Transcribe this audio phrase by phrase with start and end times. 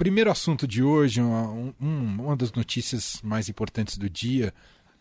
[0.00, 4.50] primeiro assunto de hoje, uma, um, uma das notícias mais importantes do dia,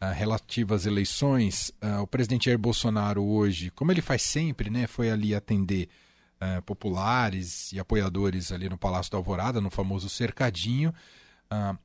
[0.02, 1.72] uh, relativa às eleições.
[1.82, 5.88] Uh, o presidente Jair Bolsonaro hoje, como ele faz sempre, né, foi ali atender
[6.36, 10.94] uh, populares e apoiadores ali no Palácio da Alvorada, no famoso cercadinho,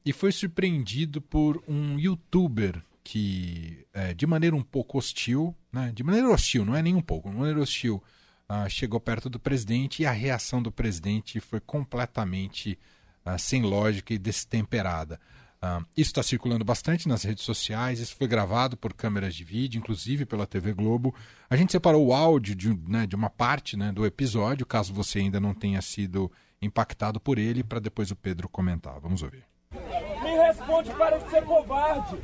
[0.05, 6.05] e foi surpreendido por um youtuber que, eh, de maneira um pouco hostil, né, de
[6.05, 8.03] maneira hostil, não é nem um pouco, de maneira hostil,
[8.69, 12.79] chegou perto do presidente e a reação do presidente foi completamente
[13.39, 15.21] sem lógica e destemperada.
[15.65, 19.79] Uh, isso está circulando bastante nas redes sociais, isso foi gravado por câmeras de vídeo,
[19.79, 21.15] inclusive pela TV Globo.
[21.49, 25.21] A gente separou o áudio de, né, de uma parte né, do episódio, caso você
[25.21, 26.31] ainda não tenha sido
[26.61, 29.01] impactado por ele, para depois o Pedro comentar.
[29.01, 29.45] Vamos ouvir.
[30.23, 32.19] Me responde, para de ser covarde.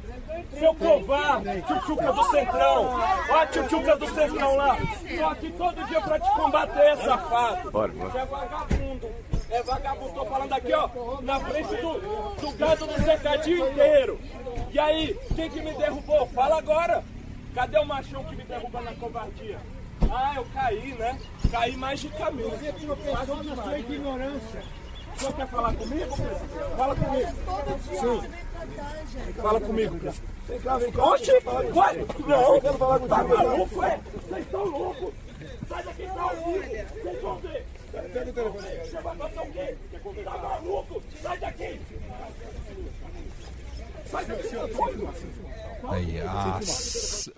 [0.59, 2.85] Seu covarde, tchutchuca do Centrão.
[3.31, 4.77] Ó a tchutchuca do Centrão lá.
[4.77, 7.71] Tô aqui todo dia para te combater, safado.
[7.71, 8.11] Bora, bora.
[8.11, 9.40] Você é vagabundo.
[9.51, 10.89] É vagabundo, tô falando aqui, ó,
[11.23, 11.99] na frente do,
[12.41, 14.21] do gado do cercadinho inteiro.
[14.71, 16.27] E aí, quem que me derrubou?
[16.29, 17.03] Fala agora.
[17.53, 19.59] Cadê o machão que me derruba na covardia?
[20.09, 21.19] Ah, eu caí, né?
[21.51, 22.49] Caí magicamente.
[22.49, 24.63] Você tropeçou na sua ignorância.
[25.15, 26.17] O senhor quer falar comigo?
[26.77, 27.29] Fala comigo.
[28.01, 28.31] Sim.
[29.43, 29.99] Fala comigo,
[30.47, 31.05] Vem cá, vem cá.
[31.05, 31.97] Oxe, vai!
[32.27, 32.61] Não,
[33.09, 34.01] tá maluco, é?
[34.29, 35.30] Vocês estão loucos!
[35.69, 37.03] Sai daqui, tá ao vivo!
[37.03, 37.67] Vocês vão ver!
[37.93, 38.69] Pega o telefone.
[38.85, 39.77] Você vai fazer o quê?
[40.25, 41.03] Tá maluco?
[41.23, 41.81] Sai daqui!
[44.07, 44.49] Sai daqui,
[45.89, 46.61] Aí, a,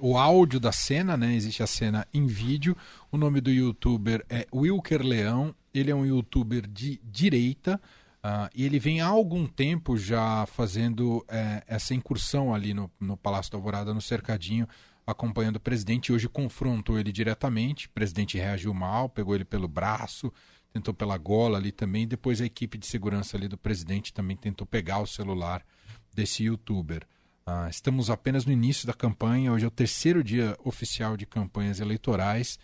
[0.00, 1.34] o áudio da cena, né?
[1.34, 2.76] Existe a cena em vídeo.
[3.10, 5.54] O nome do youtuber é Wilker Leão.
[5.72, 7.80] Ele é um youtuber de direita.
[8.24, 13.16] Uh, e ele vem há algum tempo já fazendo é, essa incursão ali no, no
[13.16, 14.68] Palácio da Alvorada, no cercadinho,
[15.12, 16.12] acompanhando o presidente.
[16.12, 17.86] Hoje confrontou ele diretamente.
[17.86, 20.32] O presidente reagiu mal, pegou ele pelo braço,
[20.72, 22.06] tentou pela gola ali também.
[22.06, 25.64] Depois a equipe de segurança ali do presidente também tentou pegar o celular
[26.14, 27.06] desse youtuber.
[27.46, 29.52] Uh, estamos apenas no início da campanha.
[29.52, 32.58] Hoje é o terceiro dia oficial de campanhas eleitorais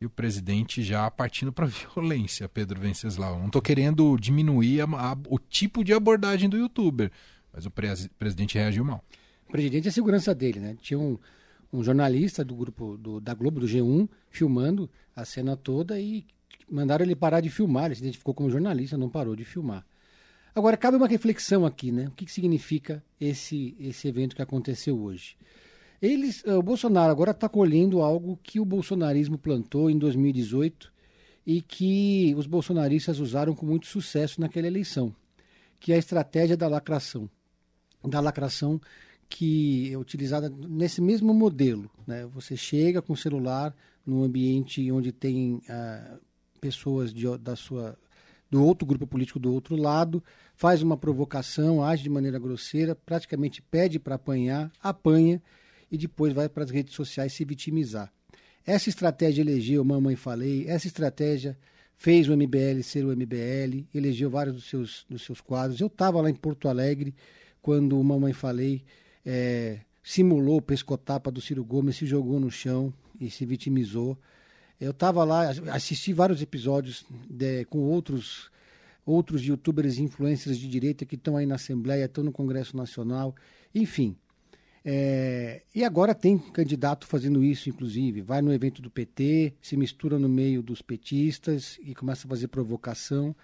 [0.00, 3.38] e o presidente já partindo para violência, Pedro Venceslau.
[3.38, 7.10] Não estou querendo diminuir a, a, o tipo de abordagem do youtuber,
[7.52, 9.04] mas o presidente reagiu mal.
[9.48, 10.76] O presidente é a segurança dele, né?
[10.80, 11.18] Tinha um,
[11.72, 16.26] um jornalista do grupo do, da Globo, do G1, filmando a cena toda e
[16.70, 17.86] mandaram ele parar de filmar.
[17.86, 19.84] Ele se identificou como jornalista, não parou de filmar.
[20.54, 22.08] Agora, cabe uma reflexão aqui, né?
[22.08, 25.36] O que, que significa esse, esse evento que aconteceu hoje?
[26.00, 30.92] Eles, eh, o Bolsonaro agora está colhendo algo que o bolsonarismo plantou em 2018
[31.46, 35.14] e que os bolsonaristas usaram com muito sucesso naquela eleição,
[35.80, 37.30] que é a estratégia da lacração.
[38.04, 38.80] Da lacração
[39.34, 41.90] que é utilizada nesse mesmo modelo.
[42.06, 42.26] Né?
[42.26, 46.18] Você chega com o celular num ambiente onde tem ah,
[46.60, 47.96] pessoas de, da sua,
[48.50, 50.22] do outro grupo político do outro lado,
[50.54, 55.42] faz uma provocação, age de maneira grosseira, praticamente pede para apanhar, apanha
[55.90, 58.12] e depois vai para as redes sociais se vitimizar.
[58.66, 61.56] Essa estratégia elegeu Mamãe Falei, essa estratégia
[61.96, 65.80] fez o MBL ser o MBL, elegeu vários dos seus, dos seus quadros.
[65.80, 67.14] Eu estava lá em Porto Alegre
[67.62, 68.84] quando o Mamãe Falei
[69.24, 74.18] é, simulou o pescotapa do Ciro Gomes, se jogou no chão e se vitimizou.
[74.80, 78.50] Eu estava lá, assisti vários episódios de, com outros
[79.04, 83.34] outros youtubers e influencers de direita que estão aí na Assembleia, estão no Congresso Nacional,
[83.74, 84.16] enfim.
[84.84, 88.20] É, e agora tem candidato fazendo isso, inclusive.
[88.20, 92.48] Vai no evento do PT, se mistura no meio dos petistas e começa a fazer
[92.48, 93.34] provocação,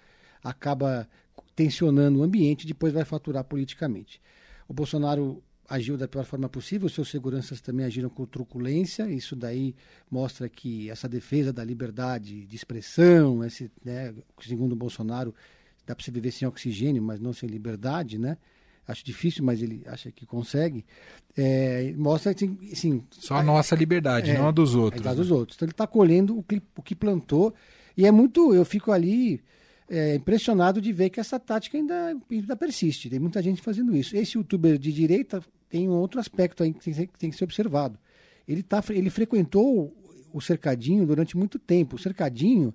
[0.43, 1.07] acaba
[1.55, 4.21] tensionando o ambiente depois vai faturar politicamente.
[4.67, 9.35] O Bolsonaro agiu da pior forma possível, os seus seguranças também agiram com truculência, isso
[9.35, 9.75] daí
[10.09, 15.33] mostra que essa defesa da liberdade de expressão, esse, né, segundo o Bolsonaro,
[15.85, 18.37] dá para se viver sem oxigênio, mas não sem liberdade, né?
[18.87, 20.83] Acho difícil, mas ele acha que consegue.
[21.37, 25.05] É, mostra assim, assim, Só a, a nossa liberdade, é, não a dos outros.
[25.05, 25.35] A dos né?
[25.35, 25.55] outros.
[25.55, 27.53] Então ele está colhendo o que, o que plantou.
[27.95, 28.51] E é muito.
[28.51, 29.43] Eu fico ali
[29.87, 33.11] é, impressionado de ver que essa tática ainda, ainda persiste.
[33.11, 34.17] Tem muita gente fazendo isso.
[34.17, 37.43] Esse youtuber de direita tem um outro aspecto aí que tem, que tem que ser
[37.43, 37.97] observado.
[38.47, 39.93] Ele, tá, ele frequentou
[40.33, 41.95] o cercadinho durante muito tempo.
[41.95, 42.73] O cercadinho,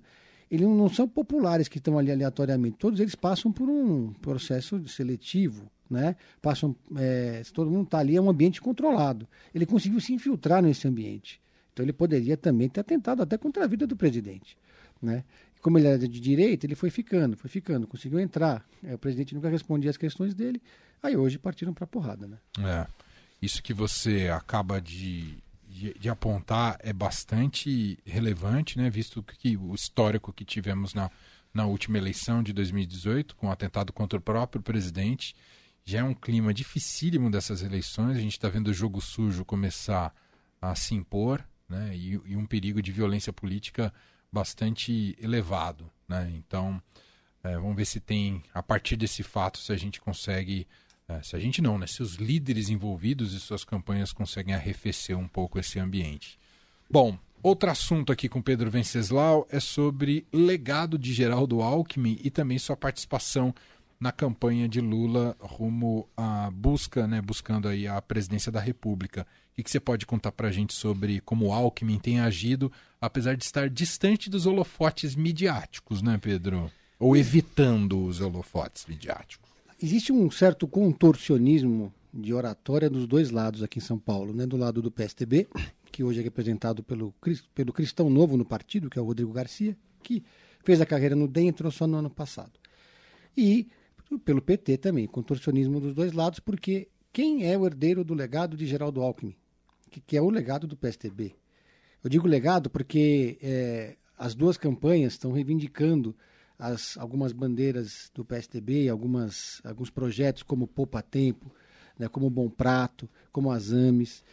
[0.49, 2.77] eles não são populares que estão ali aleatoriamente.
[2.77, 6.15] Todos eles passam por um processo seletivo, né?
[6.41, 9.27] Passam, é, todo mundo está ali, é um ambiente controlado.
[9.53, 11.41] Ele conseguiu se infiltrar nesse ambiente.
[11.73, 14.57] Então ele poderia também ter atentado até contra a vida do presidente,
[15.01, 15.25] né?
[15.65, 18.63] como ele era de direita, ele foi ficando, foi ficando, conseguiu entrar.
[18.83, 20.61] É, o presidente nunca respondia as questões dele.
[21.05, 22.37] Aí hoje partiram para porrada, né?
[22.59, 22.87] É.
[23.41, 25.37] Isso que você acaba de,
[25.67, 28.89] de, de, apontar é bastante relevante, né?
[28.89, 31.11] Visto que o histórico que tivemos na,
[31.53, 35.35] na última eleição de 2018, com o atentado contra o próprio presidente.
[35.83, 38.17] Já é um clima dificílimo dessas eleições.
[38.17, 40.13] A gente está vendo o jogo sujo começar
[40.59, 41.95] a se impor né?
[41.95, 43.93] e, e um perigo de violência política
[44.31, 45.89] bastante elevado.
[46.07, 46.31] Né?
[46.35, 46.81] Então,
[47.43, 50.67] é, vamos ver se tem, a partir desse fato, se a gente consegue.
[51.07, 51.85] É, se a gente não, né?
[51.85, 56.39] Se os líderes envolvidos e suas campanhas conseguem arrefecer um pouco esse ambiente.
[56.89, 62.57] Bom, outro assunto aqui com Pedro Venceslau é sobre legado de Geraldo Alckmin e também
[62.57, 63.53] sua participação
[63.99, 69.25] na campanha de Lula rumo à busca, né, buscando aí a presidência da República.
[69.57, 73.45] O que você pode contar para a gente sobre como Alckmin tem agido, apesar de
[73.45, 76.69] estar distante dos holofotes midiáticos, né, Pedro?
[76.99, 79.44] Ou evitando os holofotes midiáticos?
[79.81, 84.45] Existe um certo contorcionismo de oratória dos dois lados aqui em São Paulo, né?
[84.45, 85.47] Do lado do PSDB,
[85.91, 87.13] que hoje é representado pelo,
[87.53, 90.23] pelo Cristão Novo no partido, que é o Rodrigo Garcia, que
[90.63, 92.53] fez a carreira no DEM e entrou só no ano passado.
[93.35, 93.67] E
[94.23, 98.65] pelo PT também, contorcionismo dos dois lados, porque quem é o herdeiro do legado de
[98.65, 99.35] Geraldo Alckmin,
[99.89, 101.35] que, que é o legado do PSDB?
[102.03, 106.15] Eu digo legado porque é, as duas campanhas estão reivindicando
[106.57, 111.51] as, algumas bandeiras do PSDB, algumas, alguns projetos como Poupa Tempo,
[111.97, 114.23] né, como Bom Prato, como as AMES.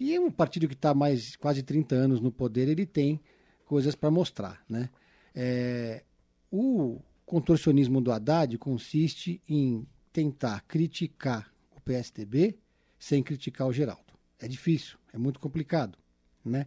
[0.00, 3.20] E é um partido que está mais quase 30 anos no poder, ele tem
[3.64, 4.62] coisas para mostrar.
[4.68, 4.88] Né?
[5.34, 6.02] É,
[6.50, 12.56] o contorcionismo do Haddad consiste em tentar criticar o PSDB
[12.98, 14.14] sem criticar o Geraldo.
[14.40, 15.98] É difícil, é muito complicado.
[16.44, 16.66] Né?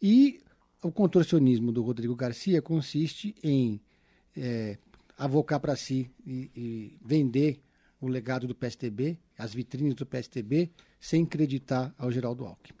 [0.00, 0.40] E
[0.82, 3.80] o contorcionismo do Rodrigo Garcia consiste em
[4.36, 4.78] é,
[5.16, 7.60] avocar para si e, e, vender
[8.00, 12.78] o legado do PSDB, as vitrines do PSDB, sem acreditar ao Geraldo Alckmin.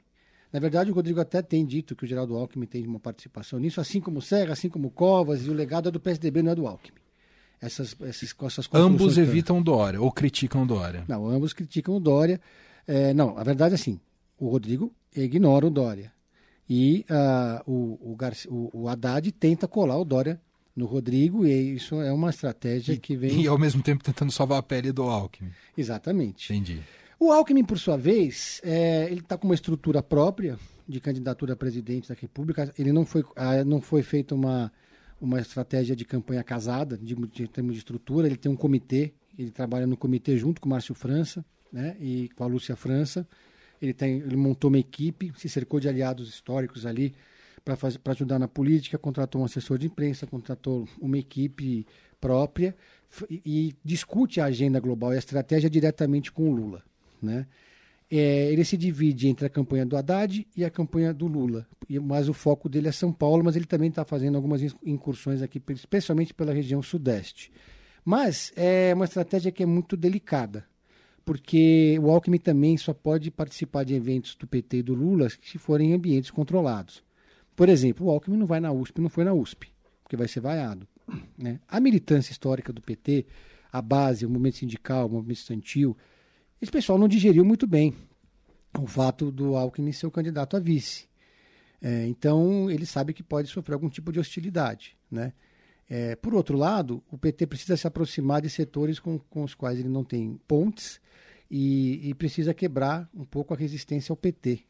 [0.52, 3.80] Na verdade, o Rodrigo até tem dito que o Geraldo Alckmin tem uma participação nisso,
[3.80, 6.66] assim como Serra, assim como Covas, e o legado é do PSDB, não é do
[6.66, 6.98] Alckmin.
[7.60, 11.04] Essas, essas, essas ambos evitam Dória ou criticam Dória?
[11.06, 12.40] Não, ambos criticam o Dória.
[12.86, 14.00] É, não, a verdade é assim,
[14.38, 16.10] o Rodrigo ignora o Dória.
[16.68, 20.40] E uh, o, o, Garcia, o, o Haddad tenta colar o Dória
[20.80, 23.42] no Rodrigo, e isso é uma estratégia e, que vem.
[23.42, 25.50] E ao mesmo tempo tentando salvar a pele do Alckmin.
[25.76, 26.52] Exatamente.
[26.52, 26.80] Entendi.
[27.18, 31.56] O Alckmin, por sua vez, é, ele está com uma estrutura própria de candidatura a
[31.56, 32.72] presidente da República.
[32.78, 34.72] Ele não foi, ah, não foi feita uma,
[35.20, 38.26] uma estratégia de campanha casada, de, de termos de estrutura.
[38.26, 42.30] Ele tem um comitê, ele trabalha no comitê junto com o Márcio França né, e
[42.34, 43.28] com a Lúcia França.
[43.82, 47.14] Ele, tem, ele montou uma equipe, se cercou de aliados históricos ali
[47.64, 51.86] para ajudar na política, contratou um assessor de imprensa, contratou uma equipe
[52.20, 52.74] própria
[53.28, 56.82] e, e discute a agenda global e a estratégia diretamente com o Lula.
[57.22, 57.46] Né?
[58.10, 61.66] É, ele se divide entre a campanha do Haddad e a campanha do Lula,
[62.02, 65.62] mas o foco dele é São Paulo, mas ele também está fazendo algumas incursões aqui,
[65.70, 67.52] especialmente pela região sudeste.
[68.04, 70.66] Mas é uma estratégia que é muito delicada,
[71.24, 75.58] porque o Alckmin também só pode participar de eventos do PT e do Lula se
[75.58, 77.04] forem em ambientes controlados.
[77.60, 79.70] Por exemplo, o Alckmin não vai na USP, não foi na USP,
[80.02, 80.88] porque vai ser vaiado.
[81.36, 81.60] Né?
[81.68, 83.26] A militância histórica do PT,
[83.70, 85.94] a base, o movimento sindical, o movimento estudantil,
[86.58, 87.94] esse pessoal não digeriu muito bem
[88.78, 91.06] o fato do Alckmin ser o candidato a vice.
[91.82, 94.96] É, então, ele sabe que pode sofrer algum tipo de hostilidade.
[95.10, 95.34] Né?
[95.86, 99.78] É, por outro lado, o PT precisa se aproximar de setores com, com os quais
[99.78, 100.98] ele não tem pontes
[101.50, 104.60] e, e precisa quebrar um pouco a resistência ao PT.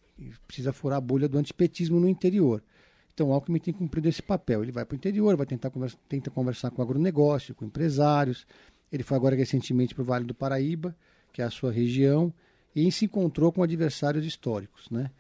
[0.49, 2.61] Precisa furar a bolha do antipetismo no interior.
[3.21, 4.63] Então o Alckmin tem cumprido esse papel.
[4.63, 8.47] Ele vai para o interior, vai tentar conversa, tenta conversar com o agronegócio, com empresários.
[8.91, 10.97] Ele foi agora recentemente para o Vale do Paraíba,
[11.31, 12.33] que é a sua região,
[12.75, 14.89] e se encontrou com adversários históricos.
[14.89, 15.11] Né?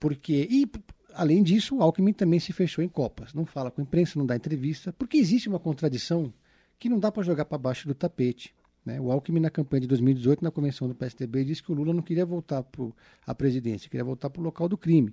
[0.00, 0.66] Porque, e,
[1.12, 3.34] além disso, o Alckmin também se fechou em Copas.
[3.34, 6.32] Não fala com a imprensa, não dá entrevista, porque existe uma contradição
[6.78, 8.54] que não dá para jogar para baixo do tapete.
[8.86, 8.98] Né?
[8.98, 12.02] O Alckmin, na campanha de 2018, na convenção do PSDB, disse que o Lula não
[12.02, 12.86] queria voltar para
[13.26, 15.12] a presidência, queria voltar para o local do crime.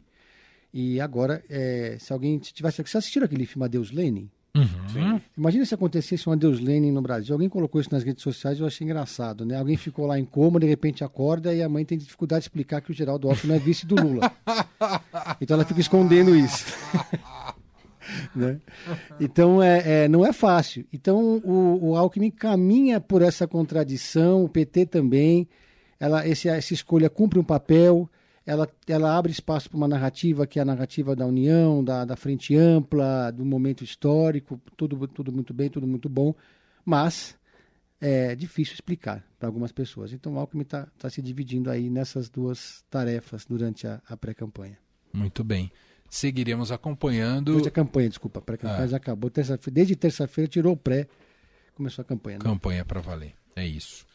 [0.74, 2.82] E agora, é, se alguém se tivesse.
[2.82, 4.30] Você assistiu aquele filme Adeus Lenin?
[4.56, 5.22] Uhum.
[5.38, 7.34] Imagina se acontecesse um Adeus Lenin no Brasil.
[7.34, 9.58] Alguém colocou isso nas redes sociais eu achei engraçado, né?
[9.58, 12.82] Alguém ficou lá em coma, de repente acorda e a mãe tem dificuldade de explicar
[12.82, 14.32] que o Geraldo Alckmin não é vice do Lula.
[15.40, 16.66] então ela fica escondendo isso.
[18.36, 18.60] né?
[19.20, 20.86] Então é, é, não é fácil.
[20.92, 25.48] Então o, o Alckmin caminha por essa contradição, o PT também.
[25.98, 28.10] Ela, esse, essa escolha cumpre um papel
[28.51, 32.15] ela, ela abre espaço para uma narrativa que é a narrativa da união, da, da
[32.15, 36.36] frente ampla, do momento histórico, tudo, tudo muito bem, tudo muito bom,
[36.84, 37.38] mas
[38.00, 40.12] é difícil explicar para algumas pessoas.
[40.12, 44.77] Então o Alckmin está tá se dividindo aí nessas duas tarefas durante a, a pré-campanha.
[45.13, 45.72] Muito bem.
[46.10, 47.46] seguiremos acompanhando.
[47.53, 48.88] Durante a campanha, desculpa, para campanha Ah.
[48.88, 49.29] já acabou.
[49.29, 51.08] Terça desde terça-feira tirou o pré,
[51.74, 52.38] começou a campanha.
[52.38, 52.43] Né?
[52.43, 53.34] Campanha para valer.
[53.55, 54.05] É isso.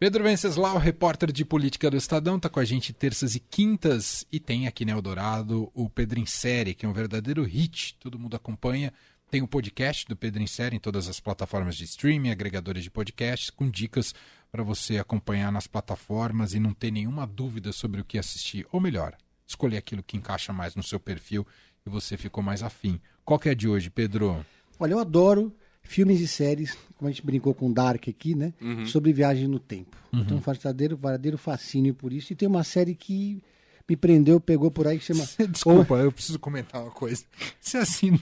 [0.00, 4.40] Pedro Venceslau, repórter de política do Estadão, está com a gente terças e quintas e
[4.40, 8.34] tem aqui no Eldorado o Pedro em Série, que é um verdadeiro hit, todo mundo
[8.34, 8.94] acompanha.
[9.30, 12.90] Tem o podcast do Pedro em Série em todas as plataformas de streaming, agregadores de
[12.90, 14.14] podcasts, com dicas
[14.50, 18.66] para você acompanhar nas plataformas e não ter nenhuma dúvida sobre o que assistir.
[18.72, 19.14] Ou melhor,
[19.46, 21.46] escolher aquilo que encaixa mais no seu perfil
[21.84, 22.98] e você ficou mais afim.
[23.22, 24.46] Qual que é a de hoje, Pedro?
[24.78, 25.54] Olha, eu adoro
[25.90, 28.52] filmes e séries, como a gente brincou com Dark aqui, né?
[28.86, 29.96] Sobre viagem no tempo.
[30.12, 32.32] Eu tenho um verdadeiro, verdadeiro fascínio por isso.
[32.32, 33.42] E tem uma série que
[33.88, 35.26] me prendeu, pegou por aí, que chama...
[35.50, 37.24] Desculpa, eu preciso comentar uma coisa.
[37.60, 38.20] Você assina.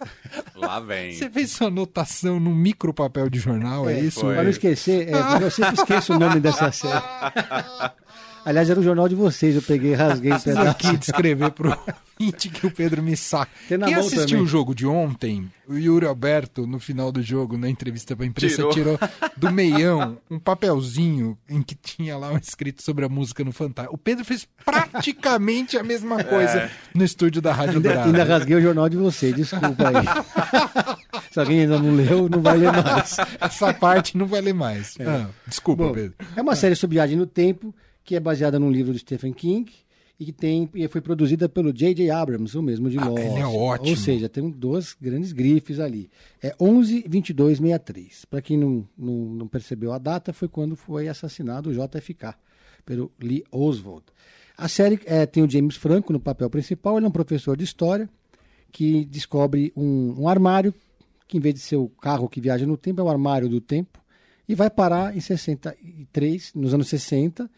[0.54, 1.14] Lá vem.
[1.14, 4.20] Você fez sua anotação num micro papel de jornal, é, É, isso?
[4.20, 7.02] Para não esquecer, é, eu sempre esqueço o nome dessa série.
[8.46, 10.70] Aliás, era o jornal de vocês, eu peguei e rasguei Preciso pedaço.
[10.70, 11.70] aqui descrever pro
[12.20, 13.50] ouvinte que o Pedro me saca.
[13.68, 14.42] Tem na Quem assistiu também.
[14.42, 18.54] o jogo de ontem, o Yuri Alberto, no final do jogo, na entrevista pra imprensa,
[18.56, 18.70] Tirou.
[18.72, 18.98] tirou,
[19.36, 23.94] do meião um papelzinho em que tinha lá um escrito sobre a música no Fantástico.
[23.96, 28.06] O Pedro fez praticamente a mesma coisa no estúdio da Rádio Ainda, Dourado.
[28.08, 30.96] ainda rasguei o jornal de vocês, desculpa aí.
[31.32, 33.16] Se alguém ainda não leu, não vai ler mais.
[33.40, 34.96] Essa parte não vai ler mais.
[35.00, 36.14] Ah, desculpa, Bom, Pedro.
[36.36, 37.74] é uma série sobre viagem no tempo,
[38.06, 39.70] que é baseada num livro do Stephen King
[40.18, 42.08] e que tem, e foi produzida pelo J.J.
[42.10, 43.22] Abrams, o mesmo de Ah, Lost.
[43.22, 43.90] ele é ótimo.
[43.90, 46.08] Ou seja, tem duas grandes grifes ali.
[46.42, 48.24] É 11 22 63.
[48.24, 52.34] Para quem não, não, não percebeu a data, foi quando foi assassinado o JFK
[52.86, 54.04] pelo Lee Oswald.
[54.56, 57.64] A série eh, tem o James Franco no papel principal, ele é um professor de
[57.64, 58.08] história
[58.72, 60.72] que descobre um, um armário
[61.28, 63.60] que em vez de ser o carro que viaja no tempo, é o armário do
[63.60, 64.00] tempo,
[64.48, 67.50] e vai parar em 63, nos anos 60,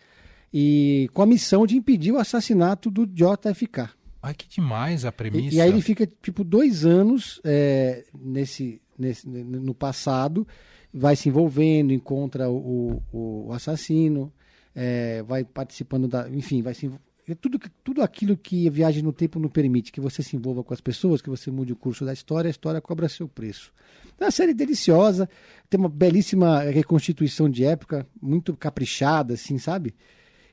[0.52, 3.90] e com a missão de impedir o assassinato do JFK.
[4.22, 5.54] Ai, que demais a premissa.
[5.54, 10.46] E, e aí ele fica tipo dois anos é, nesse, nesse no passado,
[10.92, 14.32] vai se envolvendo, encontra o, o, assassino,
[14.74, 16.90] é, vai participando da, enfim, vai se
[17.28, 20.64] é tudo tudo aquilo que a viagem no tempo não permite, que você se envolva
[20.64, 23.70] com as pessoas, que você mude o curso da história, a história cobra seu preço.
[24.18, 25.28] É uma série deliciosa,
[25.68, 29.94] tem uma belíssima reconstituição de época, muito caprichada, assim, sabe?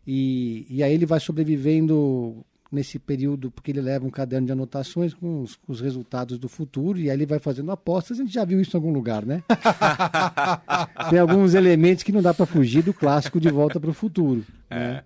[0.08, 5.14] E, e aí ele vai sobrevivendo nesse período, porque ele leva um caderno de anotações
[5.14, 8.20] com os, com os resultados do futuro, e aí ele vai fazendo apostas.
[8.20, 9.44] A gente já viu isso em algum lugar, né?
[11.10, 14.44] tem alguns elementos que não dá para fugir do clássico De Volta para o Futuro.
[14.70, 15.04] né?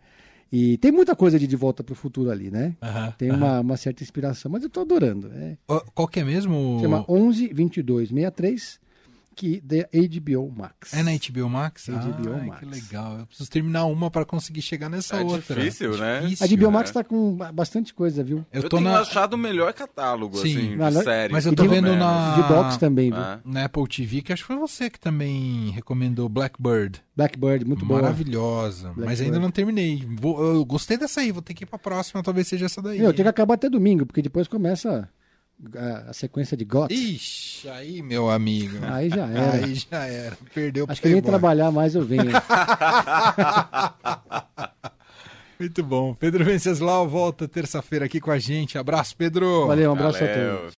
[0.51, 2.75] E tem muita coisa de De Volta para o Futuro ali, né?
[3.19, 5.31] Tem uma, uma certa inspiração, mas eu tô adorando.
[5.31, 5.55] É,
[5.93, 6.79] Qual que é mesmo?
[6.81, 8.79] chama 11 22 63,
[9.39, 10.93] que da HBO Max.
[10.93, 11.87] É na HBO Max?
[11.87, 12.59] HBO Ai, Max.
[12.59, 13.19] Que legal.
[13.19, 15.55] Eu preciso terminar uma para conseguir chegar nessa É outra.
[15.55, 16.19] difícil, né?
[16.41, 16.93] A HBO Max né?
[16.95, 18.45] tá com ba- bastante coisa, viu?
[18.51, 20.57] Eu, Eu, tô tenho na, achado o melhor catálogo, Sim.
[20.57, 21.31] assim, Não, de séries.
[21.31, 21.99] mas eu tô vendo menos.
[21.99, 23.19] na, De Docs também, viu?
[23.19, 23.39] Ah.
[23.45, 27.01] na Apple TV, que acho que foi você que também recomendou Blackbird.
[27.15, 28.01] Blackbird, muito boa.
[28.01, 28.87] Maravilhosa.
[28.89, 29.23] Mas Blackbird.
[29.23, 30.05] ainda não terminei.
[30.19, 32.99] Vou- eu gostei dessa aí, vou ter que ir pra próxima, talvez seja essa daí.
[32.99, 35.07] Meu, tem que acabar até domingo, porque depois começa
[35.75, 36.93] a, a sequência de GOT.
[36.93, 38.77] Ixi, aí, meu amigo.
[38.83, 39.65] Aí já era.
[39.65, 40.37] Aí já era.
[40.53, 42.31] Perdeu o Acho que nem trabalhar mais eu venho.
[45.59, 46.13] Muito bom.
[46.13, 48.77] Pedro Venceslau volta terça-feira aqui com a gente.
[48.77, 49.67] Abraço, Pedro.
[49.67, 50.37] Valeu, um abraço a todos.
[50.37, 50.71] Valeu.